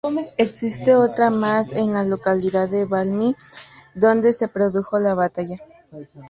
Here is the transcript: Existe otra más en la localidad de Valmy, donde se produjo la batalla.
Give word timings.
Existe 0.37 0.95
otra 0.95 1.29
más 1.29 1.73
en 1.73 1.93
la 1.93 2.03
localidad 2.03 2.67
de 2.67 2.85
Valmy, 2.85 3.35
donde 3.93 4.33
se 4.33 4.47
produjo 4.47 4.97
la 4.97 5.13
batalla. 5.13 5.59